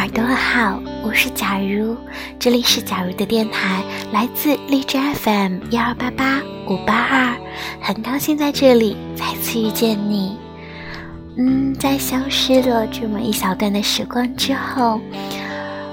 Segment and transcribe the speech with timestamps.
[0.00, 1.94] 耳朵好，我是假如，
[2.38, 7.36] 这里是假如的电台，来自荔枝 FM 幺二八八五八二，
[7.82, 10.38] 很高兴在这里再次遇见你。
[11.36, 14.98] 嗯，在消失了这么一小段的时光之后，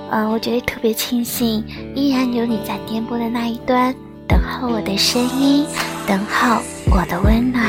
[0.10, 1.62] 嗯，我觉得特别庆幸，
[1.94, 3.94] 依然有你在电波的那一端，
[4.26, 5.66] 等候我的声音，
[6.08, 7.62] 等候我的温暖。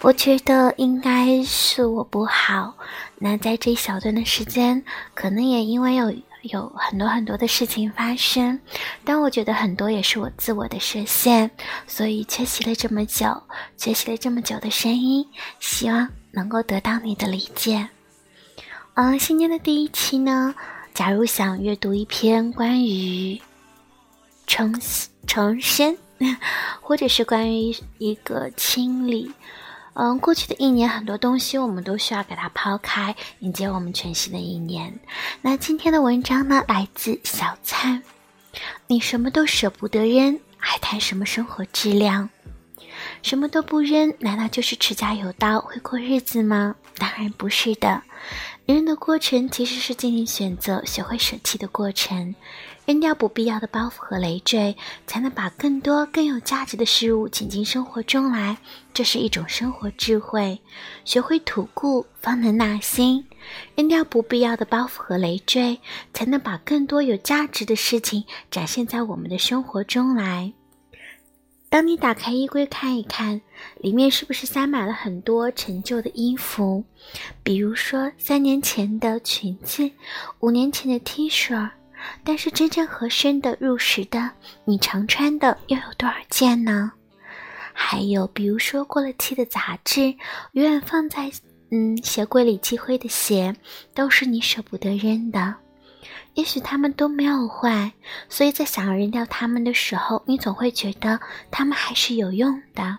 [0.00, 2.74] 我觉得应该是我不好，
[3.18, 4.84] 那在这一小段的时间，
[5.14, 8.60] 可能也因为有有很多很多的事情发生，
[9.04, 11.50] 但我觉得很多也是我自我的设限，
[11.86, 13.42] 所以缺席了这么久，
[13.76, 15.26] 缺席了这么久的声音，
[15.60, 17.88] 希望能够得到你的理解。
[18.94, 20.54] 嗯，新年的第一期呢，
[20.92, 23.40] 假如想阅读一篇关于
[24.46, 24.78] 重
[25.26, 25.96] 重生，
[26.80, 29.32] 或者是关于一个清理。
[29.98, 35.00] 嗯，过去的一年，很多东西我们都需要给它抛开，迎接我们全新的一年。
[35.40, 38.02] 那今天的文章呢，来自小灿。
[38.88, 42.28] 你什么都舍不得扔，还谈什么生活质量？
[43.22, 46.74] 什么都不扔，难道就是持家有道会过日子吗？
[46.98, 48.02] 当然不是的。
[48.66, 52.34] 人的过程其实是进行选择、学会舍弃的过程。
[52.84, 58.58] 扔掉不必要的包袱和累赘，才能把更多更有价值的事物请进生活中来。
[58.92, 60.60] 这是一种生活智慧。
[61.04, 63.24] 学会吐故，方能纳新。
[63.76, 65.80] 扔掉不必要的包袱和累赘，
[66.12, 70.52] 才能把更多有价值的事情展现在我们的生活中来。
[71.76, 73.38] 当你打开衣柜看一看，
[73.80, 76.82] 里面是不是塞满了很多陈旧的衣服？
[77.42, 79.90] 比如说三年前的裙子，
[80.40, 81.68] 五年前的 T 恤，
[82.24, 84.30] 但是真正合身的、入时的，
[84.64, 86.92] 你常穿的又有多少件呢？
[87.74, 90.14] 还有比如说过了期的杂志，
[90.52, 91.30] 永远放在
[91.70, 93.54] 嗯鞋柜里积灰的鞋，
[93.92, 95.54] 都是你舍不得扔的。
[96.34, 97.92] 也许他们都没有坏，
[98.28, 101.18] 所以在想要扔掉他们的时候，你总会觉得
[101.50, 102.98] 他们还是有用的。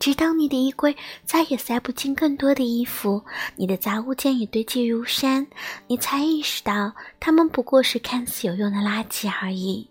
[0.00, 0.94] 直到你的衣柜
[1.24, 3.22] 再也塞不进更多的衣服，
[3.56, 5.46] 你的杂物间也堆积如山，
[5.86, 9.88] 你才意识到它们不过是看似有用的垃圾而已。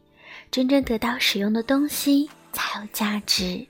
[0.51, 3.65] 真正得到使用的东西才有价值。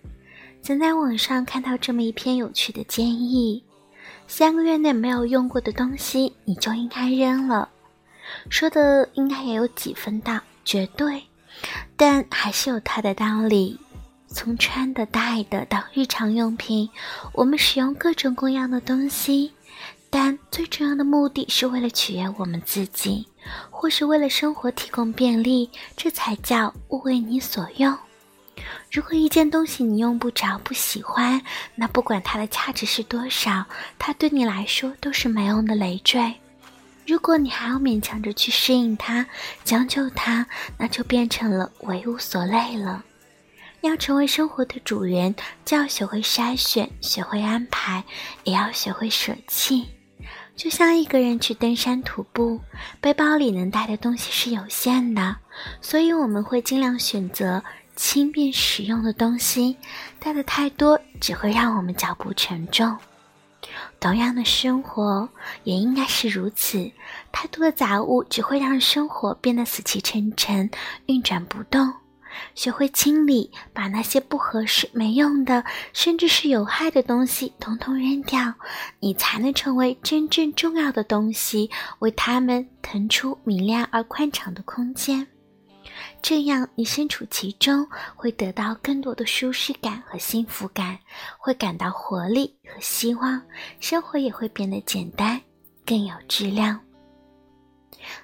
[0.62, 3.64] 曾在网上看到这么一篇有趣的建议：
[4.28, 7.70] 三个月内没有用过的东西，你就应该扔了。
[8.50, 11.24] 说的应该也有几分道绝对，
[11.96, 13.80] 但还是有它的道理。
[14.28, 16.90] 从穿的、戴的到日常用品，
[17.34, 19.52] 我们使用各种各样的东西，
[20.10, 23.28] 但最重要的目的是为了取悦我们自己，
[23.70, 27.96] 或是为了生活提供便利，这才叫物为你所用。
[28.92, 31.40] 如果一件东西你用不着、不喜欢，
[31.76, 33.64] 那不管它的价值是多少，
[34.00, 36.34] 它对你来说都是没用的累赘。
[37.06, 39.26] 如果你还要勉强着去适应它、
[39.64, 40.46] 将就它，
[40.78, 43.04] 那就变成了为无所累了。
[43.82, 48.06] 要成为生活的主人，就要学会筛选，学会安排，
[48.46, 49.90] 也要学会舍弃。
[50.56, 52.62] 就像一个人去登山徒步，
[53.02, 55.36] 背包里能带的东西是有限的，
[55.82, 57.62] 所以我们会尽量选择
[57.96, 59.76] 轻便实用的东西。
[60.20, 62.98] 带的太多，只会让我们脚步沉重。
[64.04, 65.30] 同样的生活
[65.64, 66.92] 也应该是如此，
[67.32, 70.70] 太多的杂物只会让生活变得死气沉沉、
[71.06, 71.94] 运转不动。
[72.54, 75.64] 学会清理，把那些不合适、没用的，
[75.94, 78.56] 甚至是有害的东西统统扔掉，
[79.00, 85.26] 你才能成为真正重要的东西，为它们腾出明亮而宽敞的空间。
[86.22, 90.98] 这样，你身处其中，会得到更多的舒适感和幸福感，
[91.38, 93.42] 会感到活力和希望，
[93.80, 95.42] 生活也会变得简单，
[95.86, 96.80] 更有质量。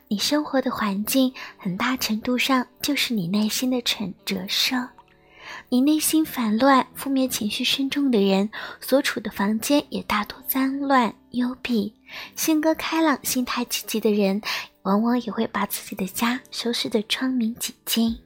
[0.08, 4.90] 你生活的环境，很大程度上就是你内心的成折射。
[5.69, 8.50] 你内心烦乱、负面情绪深重的人，
[8.81, 11.94] 所处的房间也大多脏乱幽闭；
[12.36, 14.42] 性格开朗、心态积极的人。
[14.89, 18.18] 往往也会把自己的家收拾得窗明几净。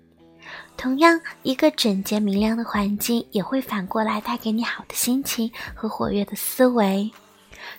[0.77, 7.12] 同样，一个整洁明亮的环境也会反过来带给你好的心情和活跃的思维。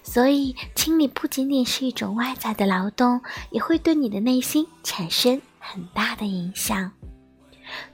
[0.02, 3.19] 所以，清理不仅仅是一种外在的劳动，
[3.50, 6.92] 也会对你的内心产生很大的影响。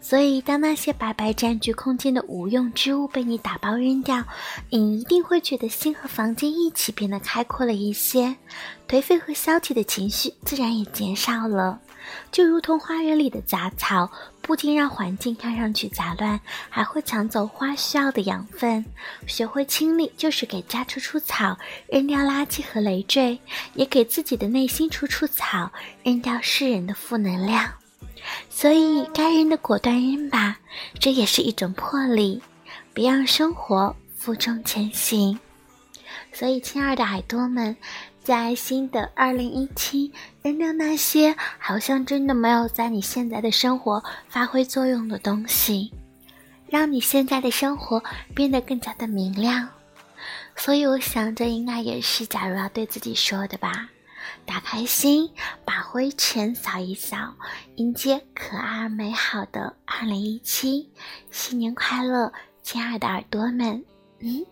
[0.00, 4.24] 所以，当那些白白占据空间的无用之物被你打包扔掉，
[4.70, 8.36] 你一定会觉得心和房间一起变得开阔了一些，
[8.88, 11.80] 颓废和消极的情绪自然也减少了。
[12.32, 14.10] 就如同花园里的杂草，
[14.40, 18.84] 不仅让环境看上去杂乱，还会抢走花需要的养分。
[19.26, 21.56] 学会清理，就是给家除除草，
[21.88, 23.38] 扔掉垃圾和累赘，
[23.74, 25.70] 也给自己的内心除除草，
[26.02, 27.70] 扔掉世人的负能量。
[28.48, 30.58] 所以，该扔的果断扔吧，
[30.98, 32.40] 这也是一种魄力。
[32.92, 35.38] 别让生活负重前行。
[36.32, 37.76] 所以，亲爱的耳朵们。
[38.22, 40.12] 在新的二零一七，
[40.42, 45.90] 扔掉那些好像真的没有在你现在的生活发挥作用的东西，
[46.68, 48.00] 让你现在的生活
[48.34, 49.66] 变得更加的明亮。
[50.54, 53.88] 所以，我想这应该也是假如要对自己说的吧。
[54.46, 55.30] 打开心，
[55.64, 57.34] 把灰尘扫一扫，
[57.76, 60.90] 迎接可爱而美好的二零一七。
[61.30, 62.32] 新年快乐，
[62.62, 63.84] 亲爱的耳朵们！
[64.20, 64.44] 嗯，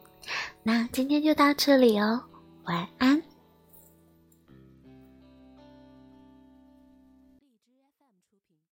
[0.63, 2.23] 那今天就到这里哦，
[2.65, 3.23] 晚安。